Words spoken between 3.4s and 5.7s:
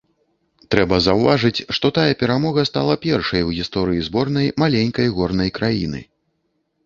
у гісторыі зборнай маленькай горнай